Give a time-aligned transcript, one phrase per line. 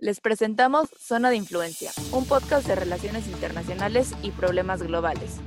[0.00, 5.40] Les presentamos Zona de Influencia, un podcast de relaciones internacionales y problemas globales.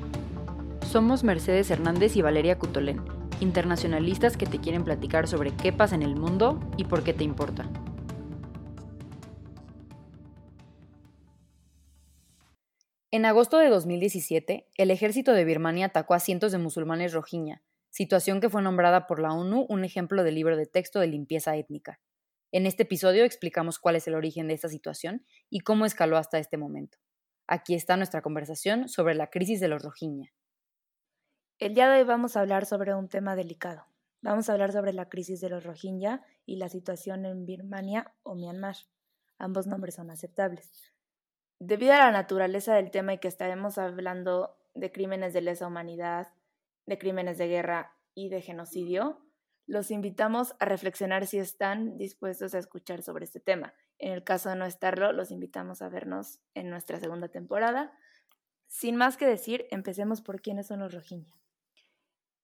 [0.92, 3.02] Somos Mercedes Hernández y Valeria Cutolén,
[3.40, 7.24] internacionalistas que te quieren platicar sobre qué pasa en el mundo y por qué te
[7.24, 7.70] importa.
[13.10, 18.42] En agosto de 2017, el ejército de Birmania atacó a cientos de musulmanes rohingya, situación
[18.42, 22.02] que fue nombrada por la ONU un ejemplo de libro de texto de limpieza étnica.
[22.54, 26.38] En este episodio explicamos cuál es el origen de esta situación y cómo escaló hasta
[26.38, 26.98] este momento.
[27.48, 30.34] Aquí está nuestra conversación sobre la crisis de los Rohingya.
[31.60, 33.86] El día de hoy vamos a hablar sobre un tema delicado.
[34.22, 38.36] Vamos a hablar sobre la crisis de los Rohingya y la situación en Birmania o
[38.36, 38.76] Myanmar.
[39.38, 40.92] Ambos nombres son aceptables.
[41.58, 46.34] Debido a la naturaleza del tema y que estaremos hablando de crímenes de lesa humanidad,
[46.86, 49.22] de crímenes de guerra y de genocidio,
[49.72, 53.74] los invitamos a reflexionar si están dispuestos a escuchar sobre este tema.
[54.00, 57.94] En el caso de no estarlo, los invitamos a vernos en nuestra segunda temporada.
[58.68, 61.34] Sin más que decir, empecemos por quiénes son los Rohingya.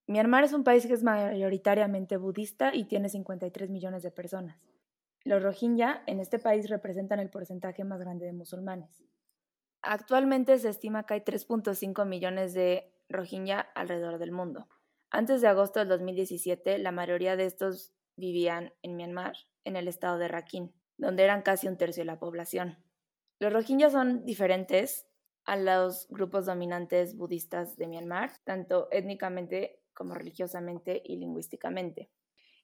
[0.08, 4.58] Myanmar es un país que es mayoritariamente budista y tiene 53 millones de personas.
[5.26, 9.04] Los Rohingya en este país representan el porcentaje más grande de musulmanes.
[9.82, 14.70] Actualmente se estima que hay 3.5 millones de Rohingya alrededor del mundo.
[15.10, 20.18] Antes de agosto del 2017, la mayoría de estos vivían en Myanmar, en el estado
[20.18, 22.84] de Rakhine, donde eran casi un tercio de la población.
[23.40, 25.08] Los Rohingya son diferentes
[25.46, 32.10] a los grupos dominantes budistas de Myanmar, tanto étnicamente como religiosamente y lingüísticamente.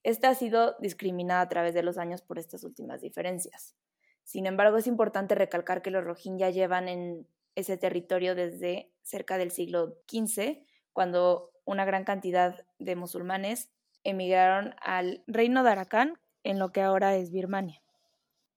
[0.04, 3.76] Esta ha sido discriminada a través de los años por estas últimas diferencias.
[4.24, 9.52] Sin embargo, es importante recalcar que los Rohingya llevan en ese territorio desde cerca del
[9.52, 13.70] siglo XV, cuando una gran cantidad de musulmanes
[14.04, 17.82] emigraron al reino de Arakan, en lo que ahora es Birmania.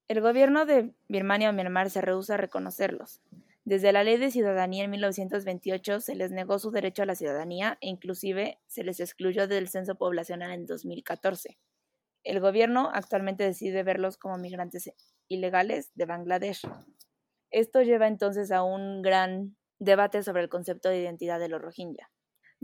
[0.08, 3.20] El gobierno de Birmania o Myanmar se rehúsa a reconocerlos.
[3.64, 7.78] Desde la ley de ciudadanía en 1928 se les negó su derecho a la ciudadanía
[7.80, 11.58] e inclusive se les excluyó del censo poblacional en 2014.
[12.22, 14.92] El gobierno actualmente decide verlos como migrantes
[15.26, 16.62] ilegales de Bangladesh.
[17.50, 22.10] Esto lleva entonces a un gran debate sobre el concepto de identidad de los Rohingya.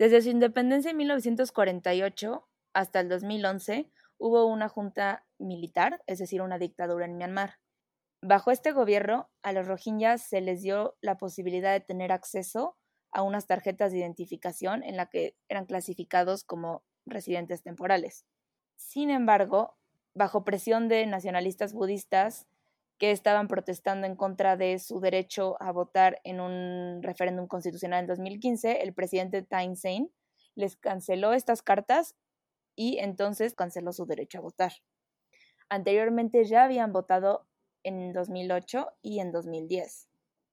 [0.03, 6.59] Desde su independencia en 1948 hasta el 2011 hubo una junta militar, es decir, una
[6.59, 7.61] dictadura en Myanmar.
[8.21, 12.77] Bajo este gobierno, a los Rohingya se les dio la posibilidad de tener acceso
[13.13, 18.27] a unas tarjetas de identificación en la que eran clasificados como residentes temporales.
[18.75, 19.77] Sin embargo,
[20.15, 22.49] bajo presión de nacionalistas budistas
[23.03, 28.07] que estaban protestando en contra de su derecho a votar en un referéndum constitucional en
[28.07, 30.13] 2015, el presidente Thein Sein
[30.55, 32.15] les canceló estas cartas
[32.77, 34.75] y entonces canceló su derecho a votar.
[35.69, 37.49] Anteriormente ya habían votado
[37.83, 40.09] en 2008 y en 2010.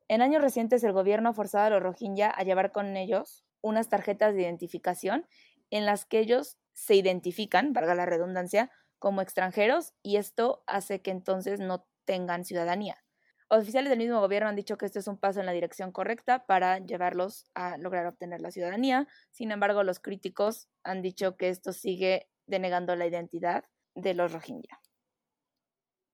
[0.07, 3.89] En años recientes el gobierno ha forzado a los Rohingya a llevar con ellos unas
[3.89, 5.27] tarjetas de identificación
[5.69, 11.11] en las que ellos se identifican, valga la redundancia, como extranjeros y esto hace que
[11.11, 12.97] entonces no tengan ciudadanía.
[13.49, 16.47] Oficiales del mismo gobierno han dicho que este es un paso en la dirección correcta
[16.47, 19.07] para llevarlos a lograr obtener la ciudadanía.
[19.29, 24.79] Sin embargo, los críticos han dicho que esto sigue denegando la identidad de los Rohingya.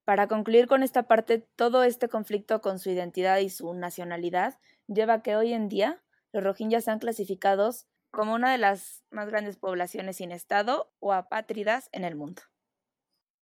[0.04, 5.14] Para concluir con esta parte, todo este conflicto con su identidad y su nacionalidad lleva
[5.14, 9.56] a que hoy en día los Rohingya sean clasificados como una de las más grandes
[9.56, 12.42] poblaciones sin Estado o apátridas en el mundo.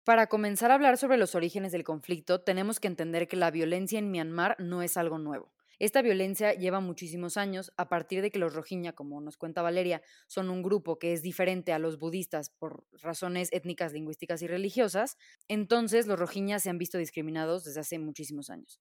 [0.04, 4.00] Para comenzar a hablar sobre los orígenes del conflicto, tenemos que entender que la violencia
[4.00, 5.54] en Myanmar no es algo nuevo.
[5.78, 10.02] Esta violencia lleva muchísimos años a partir de que los Rohingya, como nos cuenta Valeria,
[10.28, 15.18] son un grupo que es diferente a los budistas por razones étnicas, lingüísticas y religiosas,
[15.48, 18.80] entonces los Rohingya se han visto discriminados desde hace muchísimos años.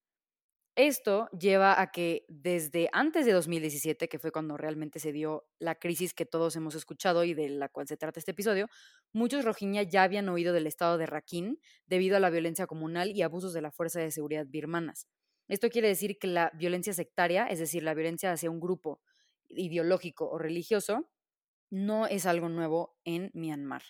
[0.82, 5.74] Esto lleva a que desde antes de 2017, que fue cuando realmente se dio la
[5.74, 8.66] crisis que todos hemos escuchado y de la cual se trata este episodio,
[9.12, 13.20] muchos rohingya ya habían oído del estado de Rakhine debido a la violencia comunal y
[13.20, 15.06] abusos de la fuerza de seguridad birmanas.
[15.48, 19.02] Esto quiere decir que la violencia sectaria, es decir, la violencia hacia un grupo
[19.48, 21.10] ideológico o religioso,
[21.68, 23.82] no es algo nuevo en Myanmar.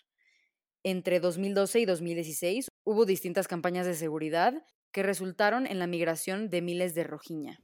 [0.82, 6.62] Entre 2012 y 2016 hubo distintas campañas de seguridad que resultaron en la migración de
[6.62, 7.60] miles de Rohingya.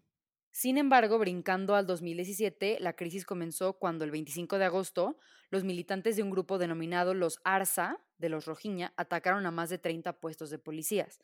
[0.51, 5.19] Sin embargo, brincando al 2017, la crisis comenzó cuando el 25 de agosto
[5.51, 9.79] los militantes de un grupo denominado los ARSA de los Rohingya atacaron a más de
[9.79, 11.21] 30 puestos de policías.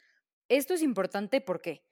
[0.49, 1.83] Esto es importante ¿por qué?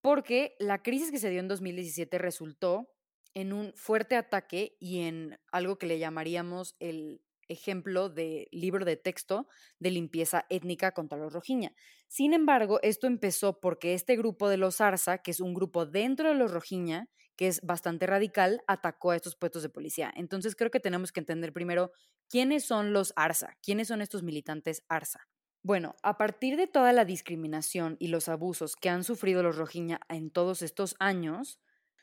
[0.00, 2.92] Porque la crisis que se dio en 2017 resultó
[3.34, 8.96] en un fuerte ataque y en algo que le llamaríamos el ejemplo de libro de
[8.96, 9.48] texto
[9.78, 11.74] de limpieza étnica contra los rojiña.
[12.08, 16.28] Sin embargo, esto empezó porque este grupo de los Arsa, que es un grupo dentro
[16.28, 20.12] de los rojiña, que es bastante radical, atacó a estos puestos de policía.
[20.16, 21.92] Entonces creo que tenemos que entender primero
[22.28, 25.28] quiénes son los Arsa, quiénes son estos militantes Arsa.
[25.62, 30.00] Bueno, a partir de toda la discriminación y los abusos que han sufrido los rojiña
[30.08, 31.60] en todos estos años,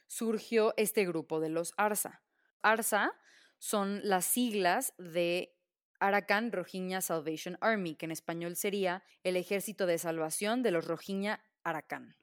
[0.07, 2.21] surgió este grupo de los Arsa.
[2.61, 3.13] Arsa
[3.59, 5.56] son las siglas de
[6.00, 11.44] Arakan Rohingya Salvation Army, que en español sería el Ejército de Salvación de los Rohingya
[11.63, 12.15] Arakan.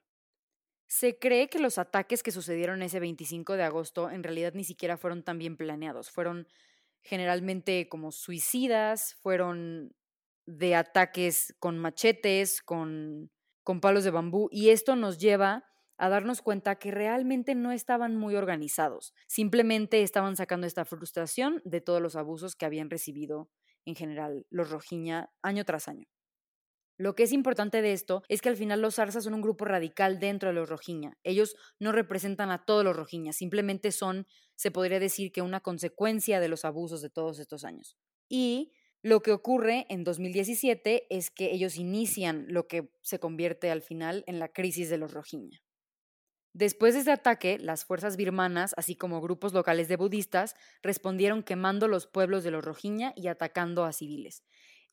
[0.87, 4.97] Se cree que los ataques que sucedieron ese 25 de agosto en realidad ni siquiera
[4.97, 6.11] fueron tan bien planeados.
[6.11, 6.47] Fueron
[7.01, 9.95] generalmente como suicidas, fueron
[10.45, 13.31] de ataques con machetes, con,
[13.63, 15.65] con palos de bambú, y esto nos lleva
[15.97, 21.81] a darnos cuenta que realmente no estaban muy organizados, simplemente estaban sacando esta frustración de
[21.81, 23.49] todos los abusos que habían recibido
[23.85, 26.07] en general los Rojiña año tras año.
[26.97, 29.65] Lo que es importante de esto es que al final los Zarza son un grupo
[29.65, 31.17] radical dentro de los Rojiña.
[31.23, 36.39] Ellos no representan a todos los Rojiña, simplemente son, se podría decir que una consecuencia
[36.39, 37.97] de los abusos de todos estos años.
[38.29, 38.71] Y
[39.01, 44.23] lo que ocurre en 2017 es que ellos inician lo que se convierte al final
[44.25, 45.61] en la crisis de los Rojiña.
[46.55, 51.89] Después de este ataque, las fuerzas birmanas, así como grupos locales de budistas, respondieron quemando
[51.89, 54.41] los pueblos de los Rohingya y atacando a civiles.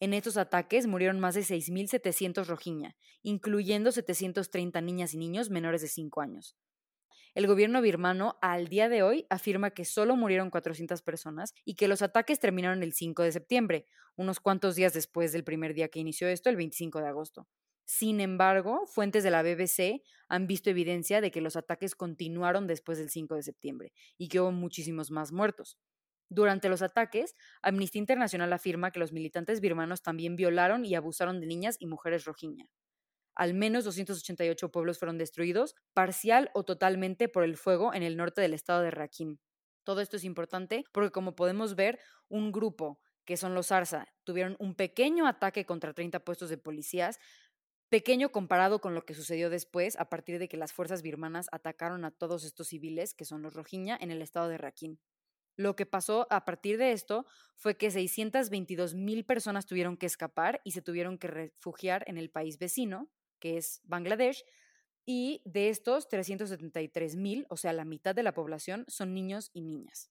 [0.00, 5.86] En estos ataques murieron más de 6.700 Rohingya, incluyendo 730 niñas y niños menores de
[5.86, 6.56] 5 años.
[7.32, 11.86] El gobierno birmano al día de hoy afirma que solo murieron 400 personas y que
[11.86, 13.86] los ataques terminaron el 5 de septiembre,
[14.16, 17.46] unos cuantos días después del primer día que inició esto, el 25 de agosto.
[17.84, 22.98] Sin embargo, fuentes de la BBC han visto evidencia de que los ataques continuaron después
[22.98, 25.78] del 5 de septiembre y que hubo muchísimos más muertos.
[26.28, 31.46] Durante los ataques, Amnistía Internacional afirma que los militantes birmanos también violaron y abusaron de
[31.46, 32.68] niñas y mujeres rojiña.
[33.34, 38.40] Al menos 288 pueblos fueron destruidos, parcial o totalmente por el fuego en el norte
[38.40, 39.38] del estado de Rakhine.
[39.84, 44.56] Todo esto es importante porque, como podemos ver, un grupo que son los Arsa tuvieron
[44.58, 47.18] un pequeño ataque contra 30 puestos de policías,
[47.92, 52.06] pequeño comparado con lo que sucedió después a partir de que las fuerzas birmanas atacaron
[52.06, 54.96] a todos estos civiles, que son los Rohingya, en el estado de Rakhine.
[55.56, 60.62] Lo que pasó a partir de esto fue que 622 mil personas tuvieron que escapar
[60.64, 64.42] y se tuvieron que refugiar en el país vecino, que es Bangladesh,
[65.04, 69.60] y de estos 373 mil, o sea, la mitad de la población, son niños y
[69.60, 70.10] niñas.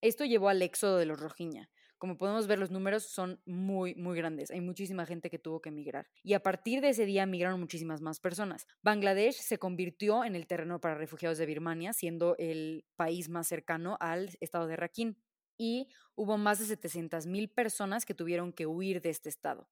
[0.00, 1.70] Esto llevó al éxodo de los Rohingya,
[2.02, 4.50] como podemos ver, los números son muy, muy grandes.
[4.50, 6.10] Hay muchísima gente que tuvo que emigrar.
[6.24, 8.66] Y a partir de ese día migraron muchísimas más personas.
[8.82, 13.98] Bangladesh se convirtió en el terreno para refugiados de Birmania, siendo el país más cercano
[14.00, 15.14] al estado de Rakhine.
[15.56, 19.68] Y hubo más de 700.000 personas que tuvieron que huir de este estado.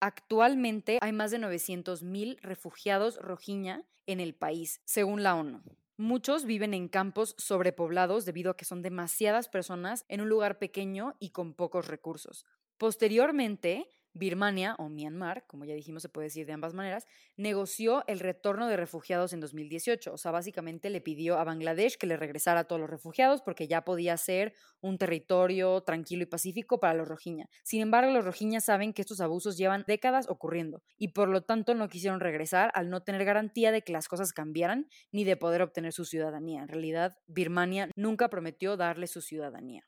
[0.00, 5.62] Actualmente hay más de 900.000 refugiados rojiña en el país, según la ONU.
[6.00, 11.16] Muchos viven en campos sobrepoblados debido a que son demasiadas personas en un lugar pequeño
[11.18, 12.46] y con pocos recursos.
[12.76, 17.06] Posteriormente, Birmania o Myanmar, como ya dijimos se puede decir de ambas maneras,
[17.36, 20.12] negoció el retorno de refugiados en 2018.
[20.12, 23.68] O sea, básicamente le pidió a Bangladesh que le regresara a todos los refugiados porque
[23.68, 27.48] ya podía ser un territorio tranquilo y pacífico para los Rohingya.
[27.62, 31.74] Sin embargo, los Rohingya saben que estos abusos llevan décadas ocurriendo y por lo tanto
[31.74, 35.62] no quisieron regresar al no tener garantía de que las cosas cambiaran ni de poder
[35.62, 36.62] obtener su ciudadanía.
[36.62, 39.84] En realidad, Birmania nunca prometió darle su ciudadanía.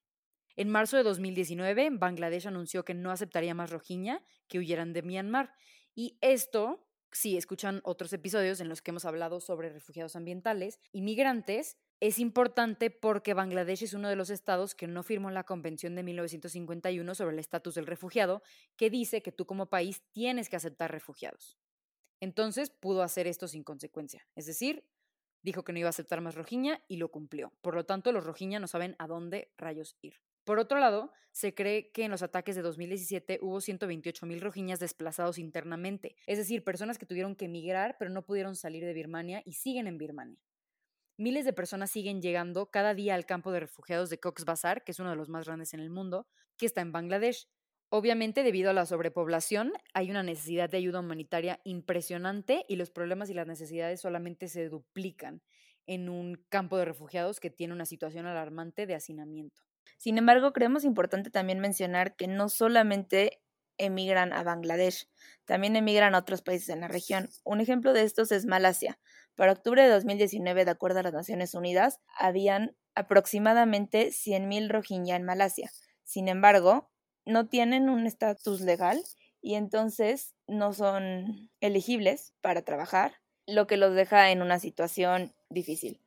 [0.60, 5.54] En marzo de 2019, Bangladesh anunció que no aceptaría más Rohingya que huyeran de Myanmar.
[5.94, 11.00] Y esto, si escuchan otros episodios en los que hemos hablado sobre refugiados ambientales y
[11.00, 15.94] migrantes, es importante porque Bangladesh es uno de los estados que no firmó la Convención
[15.94, 18.42] de 1951 sobre el estatus del refugiado,
[18.76, 21.56] que dice que tú como país tienes que aceptar refugiados.
[22.20, 24.28] Entonces pudo hacer esto sin consecuencia.
[24.34, 24.84] Es decir,
[25.40, 27.54] dijo que no iba a aceptar más Rohingya y lo cumplió.
[27.62, 30.20] Por lo tanto, los Rohingya no saben a dónde rayos ir.
[30.50, 34.80] Por otro lado, se cree que en los ataques de 2017 hubo 128 mil rojiñas
[34.80, 39.42] desplazados internamente, es decir, personas que tuvieron que emigrar pero no pudieron salir de Birmania
[39.45, 40.42] y siguen en Birmania.
[41.16, 44.90] Miles de personas siguen llegando cada día al campo de refugiados de Cox's Bazar, que
[44.90, 46.26] es uno de los más grandes en el mundo,
[46.57, 47.47] que está en Bangladesh.
[47.88, 53.30] Obviamente, debido a la sobrepoblación, hay una necesidad de ayuda humanitaria impresionante y los problemas
[53.30, 55.42] y las necesidades solamente se duplican
[55.87, 59.69] en un campo de refugiados que tiene una situación alarmante de hacinamiento.
[59.99, 63.40] Sin embargo, creemos importante también mencionar que no solamente
[63.78, 65.09] emigran a Bangladesh,
[65.47, 67.30] también emigran a otros países en la región.
[67.44, 68.99] Un ejemplo de estos es Malasia.
[69.37, 75.25] Para octubre de 2019, de acuerdo a las Naciones Unidas, habían aproximadamente 100.000 Rohingya en
[75.25, 75.70] Malasia.
[76.04, 76.90] Sin embargo,
[77.25, 79.02] no tienen un estatus legal
[79.40, 83.14] y entonces no son elegibles para trabajar,
[83.47, 86.00] lo que los deja en una situación difícil.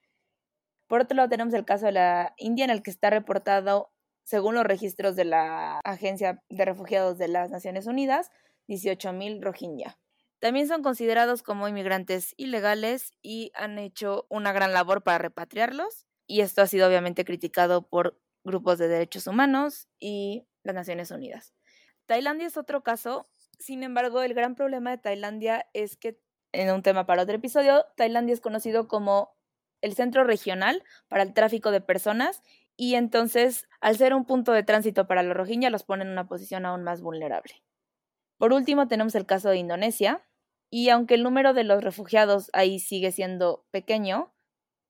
[0.94, 4.54] Por otro lado, tenemos el caso de la India en el que está reportado, según
[4.54, 8.30] los registros de la Agencia de Refugiados de las Naciones Unidas,
[8.68, 9.98] 18.000 Rohingya.
[10.38, 16.06] También son considerados como inmigrantes ilegales y han hecho una gran labor para repatriarlos.
[16.28, 21.56] Y esto ha sido obviamente criticado por grupos de derechos humanos y las Naciones Unidas.
[22.06, 26.20] Tailandia es otro caso, sin embargo, el gran problema de Tailandia es que,
[26.52, 29.33] en un tema para otro episodio, Tailandia es conocido como
[29.84, 32.42] el centro regional para el tráfico de personas
[32.76, 36.28] y entonces, al ser un punto de tránsito para los rohingya, los pone en una
[36.28, 37.62] posición aún más vulnerable.
[38.38, 40.26] Por último, tenemos el caso de Indonesia,
[40.72, 44.34] y aunque el número de los refugiados ahí sigue siendo pequeño,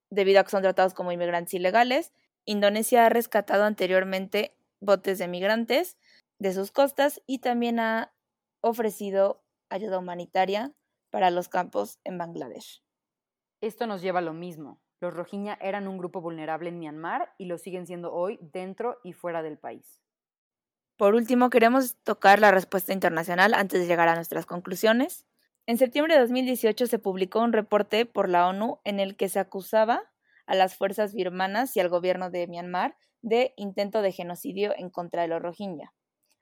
[0.10, 2.14] debido a que son tratados como inmigrantes ilegales,
[2.46, 5.98] Indonesia ha rescatado anteriormente botes de migrantes
[6.40, 8.14] de sus costas y también ha
[8.62, 10.74] ofrecido ayuda humanitaria
[11.10, 12.82] para los campos en Bangladesh.
[13.60, 14.83] Esto nos lleva a lo mismo.
[15.04, 19.12] Los Rohingya eran un grupo vulnerable en Myanmar y lo siguen siendo hoy dentro y
[19.12, 20.02] fuera del país.
[20.96, 25.28] Por último, queremos tocar la respuesta internacional antes de llegar a nuestras conclusiones.
[25.66, 29.40] En septiembre de 2018 se publicó un reporte por la ONU en el que se
[29.40, 30.04] acusaba
[30.46, 35.24] a las fuerzas birmanas y al gobierno de Myanmar de intento de genocidio en contra
[35.24, 35.94] de los Rohingya.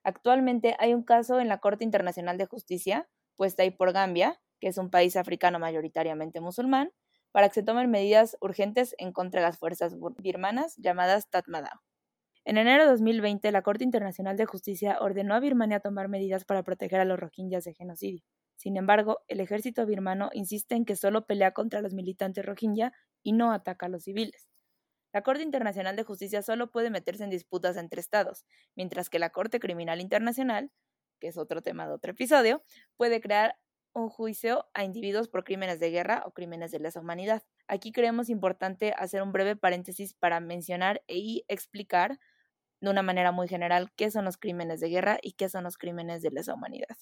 [0.04, 4.68] Actualmente hay un caso en la Corte Internacional de Justicia, puesta ahí por Gambia, que
[4.68, 6.92] es un país africano mayoritariamente musulmán,
[7.32, 11.80] para que se tomen medidas urgentes en contra de las fuerzas birmanas llamadas Tatmadaw.
[12.44, 16.64] En enero de 2020, la Corte Internacional de Justicia ordenó a Birmania tomar medidas para
[16.64, 18.24] proteger a los rohingyas de genocidio.
[18.56, 23.34] Sin embargo, el ejército birmano insiste en que solo pelea contra los militantes rohingya y
[23.34, 24.50] no ataca a los civiles.
[25.14, 28.46] La Corte Internacional de Justicia solo puede meterse en disputas entre estados,
[28.76, 30.72] mientras que la Corte Criminal Internacional,
[31.20, 32.64] que es otro tema de otro episodio,
[32.98, 33.58] puede crear
[33.94, 37.44] un juicio a individuos por crímenes de guerra o crímenes de lesa humanidad.
[37.68, 42.20] Aquí creemos importante hacer un breve paréntesis para mencionar y explicar
[42.82, 45.78] de una manera muy general qué son los crímenes de guerra y qué son los
[45.78, 46.98] crímenes de lesa humanidad.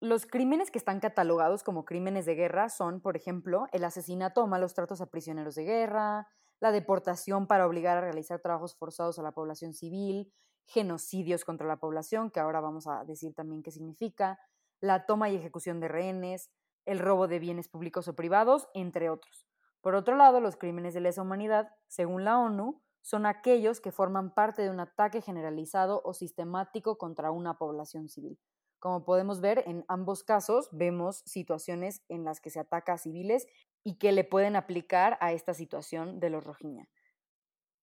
[0.00, 4.46] Los crímenes que están catalogados como crímenes de guerra son, por ejemplo, el asesinato o
[4.48, 6.26] malos tratos a prisioneros de guerra,
[6.60, 10.32] la deportación para obligar a realizar trabajos forzados a la población civil,
[10.66, 14.38] genocidios contra la población, que ahora vamos a decir también qué significa,
[14.82, 16.50] la toma y ejecución de rehenes,
[16.84, 19.46] el robo de bienes públicos o privados, entre otros.
[19.80, 24.34] Por otro lado, los crímenes de lesa humanidad, según la ONU, son aquellos que forman
[24.34, 28.38] parte de un ataque generalizado o sistemático contra una población civil.
[28.78, 33.46] Como podemos ver, en ambos casos vemos situaciones en las que se ataca a civiles
[33.84, 36.88] y que le pueden aplicar a esta situación de los Rohingya.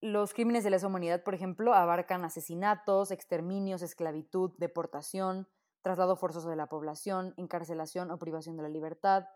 [0.01, 5.48] Los crímenes de lesa humanidad, por ejemplo, abarcan asesinatos, exterminios, esclavitud, deportación,
[5.81, 9.27] traslado forzoso de la población, encarcelación o privación de la libertad,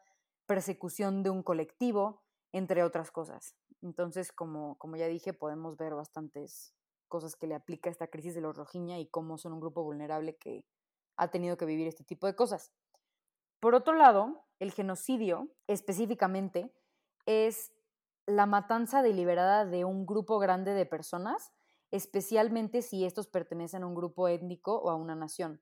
[0.45, 3.55] persecución de un colectivo, entre otras cosas.
[3.81, 6.73] Entonces, como, como ya dije, podemos ver bastantes
[7.07, 10.37] cosas que le aplica esta crisis de los Rohingya y cómo son un grupo vulnerable
[10.37, 10.65] que
[11.15, 12.71] ha tenido que vivir este tipo de cosas.
[13.59, 16.73] Por otro lado, el genocidio específicamente
[17.25, 17.71] es
[18.25, 21.53] la matanza deliberada de un grupo grande de personas,
[21.91, 25.61] especialmente si estos pertenecen a un grupo étnico o a una nación.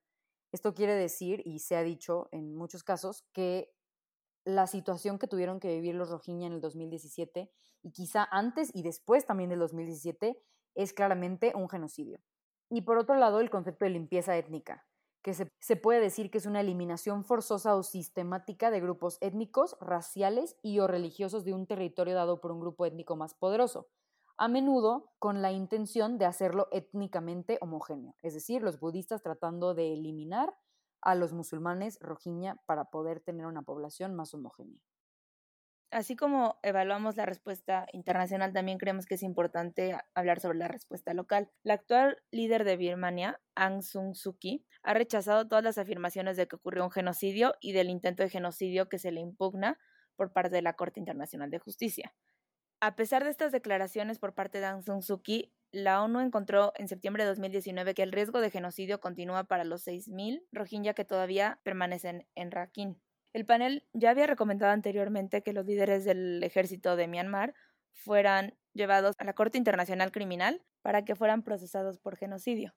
[0.52, 3.74] Esto quiere decir, y se ha dicho en muchos casos, que
[4.44, 7.52] la situación que tuvieron que vivir los Rohingya en el 2017
[7.84, 10.42] y quizá antes y después también del 2017
[10.76, 12.20] es claramente un genocidio.
[12.70, 14.86] Y por otro lado, el concepto de limpieza étnica,
[15.22, 20.58] que se, puede decir que es una eliminación forzosa o sistemática de grupos étnicos, raciales
[20.64, 23.88] y o religiosos de un territorio dado por un grupo étnico más poderoso,
[24.42, 29.94] a menudo con la intención de hacerlo étnicamente homogéneo, es decir, los budistas tratando de
[29.94, 30.58] eliminar
[31.02, 34.82] a los musulmanes rohingya para poder tener una población más homogénea
[35.92, 41.14] así como evaluamos la respuesta internacional, también creemos que es importante hablar sobre la respuesta
[41.14, 41.52] local.
[41.64, 46.48] La actual líder de Birmania, Aung San Suu Kyi, ha rechazado todas las afirmaciones de
[46.48, 49.78] que ocurrió un genocidio y del intento de genocidio que se le impugna
[50.16, 52.14] por parte de la Corte Internacional de Justicia.
[52.84, 56.74] A pesar de estas declaraciones por parte de Aung San Suu Kyi, la ONU encontró
[56.78, 61.06] en septiembre de 2019 que el riesgo de genocidio continúa para los 6.000 rohingya que
[61.06, 62.96] todavía permanecen en Rakhine.
[63.34, 67.54] El panel ya había recomendado anteriormente que los líderes del ejército de Myanmar
[67.92, 72.74] fueran llevados a la Corte Internacional Criminal para que fueran procesados por genocidio.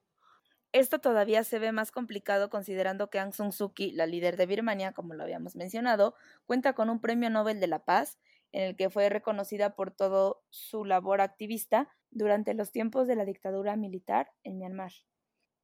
[0.71, 4.45] Esto todavía se ve más complicado considerando que Aung San Suu Kyi, la líder de
[4.45, 6.13] Birmania, como lo habíamos mencionado,
[6.45, 8.19] cuenta con un Premio Nobel de la Paz,
[8.51, 13.25] en el que fue reconocida por todo su labor activista durante los tiempos de la
[13.25, 14.91] dictadura militar en Myanmar.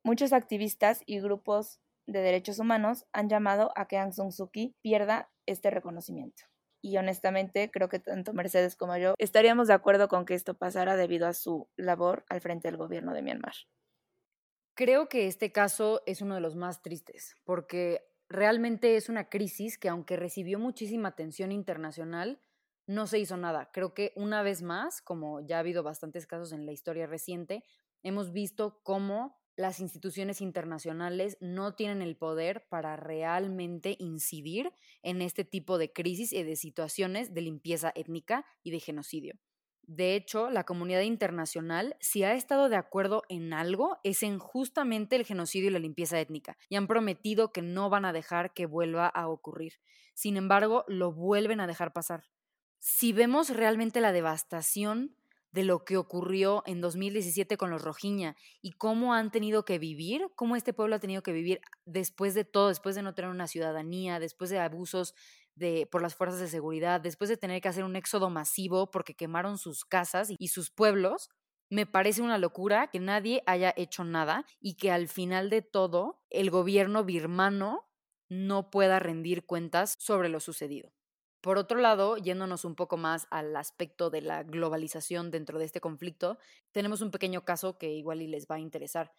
[0.04, 4.76] Muchos activistas y grupos de derechos humanos han llamado a que Aung San Suu Kyi
[4.82, 6.44] pierda este reconocimiento.
[6.84, 10.96] Y honestamente creo que tanto Mercedes como yo estaríamos de acuerdo con que esto pasara
[10.96, 13.54] debido a su labor al frente del gobierno de Myanmar.
[14.74, 19.78] Creo que este caso es uno de los más tristes, porque realmente es una crisis
[19.78, 22.42] que aunque recibió muchísima atención internacional,
[22.92, 23.70] no se hizo nada.
[23.72, 27.64] Creo que una vez más, como ya ha habido bastantes casos en la historia reciente,
[28.04, 34.72] hemos visto cómo las instituciones internacionales no tienen el poder para realmente incidir
[35.04, 39.40] en este tipo de crisis y de situaciones de limpieza étnica y de genocidio.
[39.84, 45.16] De hecho, la comunidad internacional, si ha estado de acuerdo en algo, es en justamente
[45.16, 48.66] el genocidio y la limpieza étnica, y han prometido que no van a dejar que
[48.66, 49.74] vuelva a ocurrir.
[50.14, 52.24] Sin embargo, lo vuelven a dejar pasar.
[52.84, 55.16] Si vemos realmente la devastación
[55.52, 60.32] de lo que ocurrió en 2017 con los Rohingya y cómo han tenido que vivir,
[60.34, 63.46] cómo este pueblo ha tenido que vivir después de todo, después de no tener una
[63.46, 65.14] ciudadanía, después de abusos
[65.54, 69.14] de, por las fuerzas de seguridad, después de tener que hacer un éxodo masivo porque
[69.14, 71.30] quemaron sus casas y sus pueblos,
[71.70, 76.20] me parece una locura que nadie haya hecho nada y que al final de todo
[76.32, 77.88] el gobierno birmano
[78.28, 80.92] no pueda rendir cuentas sobre lo sucedido.
[81.42, 85.82] Por otro lado, yéndonos un poco más al aspecto de la globalización dentro de este
[85.82, 86.38] conflicto,
[86.72, 89.12] tenemos un pequeño caso que igual y les va a interesar.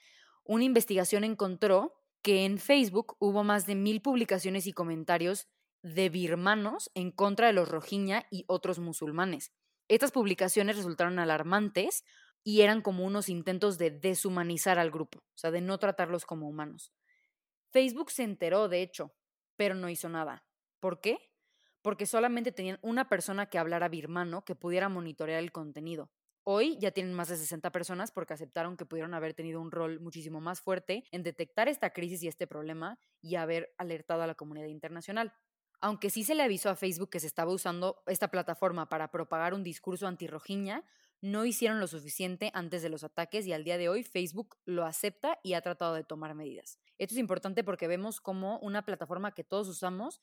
[0.45, 5.49] Una investigación encontró que en Facebook hubo más de mil publicaciones y comentarios
[5.83, 9.53] de birmanos en contra de los rohingya y otros musulmanes.
[9.89, 12.05] Estas publicaciones resultaron alarmantes
[12.45, 16.49] y eran como unos intentos de deshumanizar al grupo, o sea, de no tratarlos como
[16.49, 16.93] humanos.
[17.71, 19.13] Facebook se enteró, de hecho,
[19.57, 20.45] pero no hizo nada.
[20.81, 21.32] ¿Por qué?
[21.83, 26.11] Porque solamente tenían una persona que hablara birmano que pudiera monitorear el contenido.
[26.45, 30.01] Hoy ya tienen más de 60 personas porque aceptaron que pudieron haber tenido un rol
[30.01, 34.35] muchísimo más fuerte en detectar esta crisis y este problema y haber alertado a la
[34.35, 35.33] comunidad internacional.
[35.81, 39.55] Aunque sí se le avisó a Facebook que se estaba usando esta plataforma para propagar
[39.55, 40.85] un discurso anti-rojiña,
[41.21, 44.85] no hicieron lo suficiente antes de los ataques y al día de hoy Facebook lo
[44.85, 46.81] acepta y ha tratado de tomar medidas.
[46.99, 50.21] Esto es importante porque vemos como una plataforma que todos usamos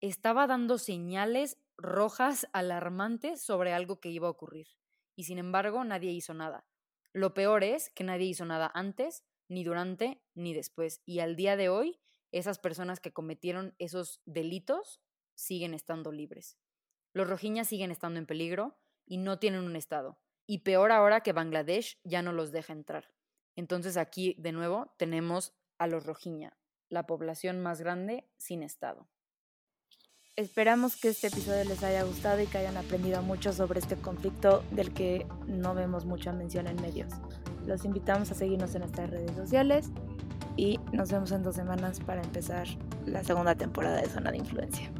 [0.00, 4.68] estaba dando señales rojas alarmantes sobre algo que iba a ocurrir.
[5.16, 6.66] Y sin embargo, nadie hizo nada.
[7.12, 11.02] Lo peor es que nadie hizo nada antes, ni durante, ni después.
[11.04, 12.00] Y al día de hoy,
[12.32, 15.00] esas personas que cometieron esos delitos
[15.34, 16.56] siguen estando libres.
[17.12, 20.18] Los rojiñas siguen estando en peligro y no tienen un estado.
[20.46, 23.12] Y peor ahora que Bangladesh ya no los deja entrar.
[23.56, 26.56] Entonces aquí, de nuevo, tenemos a los rojiña,
[26.88, 29.08] la población más grande sin estado.
[30.36, 34.62] Esperamos que este episodio les haya gustado y que hayan aprendido mucho sobre este conflicto
[34.70, 37.12] del que no vemos mucha mención en medios.
[37.66, 39.90] Los invitamos a seguirnos en nuestras redes sociales
[40.56, 42.66] y nos vemos en dos semanas para empezar
[43.06, 44.90] la segunda temporada de Zona de Influencia.